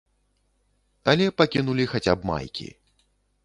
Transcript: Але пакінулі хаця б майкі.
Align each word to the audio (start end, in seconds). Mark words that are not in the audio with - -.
Але 1.13 1.25
пакінулі 1.41 1.85
хаця 1.95 2.13
б 2.23 2.33
майкі. 2.33 2.69